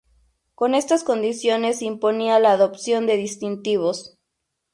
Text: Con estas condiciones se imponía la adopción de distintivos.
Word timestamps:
Con 0.55 0.73
estas 0.73 1.03
condiciones 1.03 1.77
se 1.77 1.85
imponía 1.85 2.39
la 2.39 2.53
adopción 2.53 3.05
de 3.05 3.17
distintivos. 3.17 4.17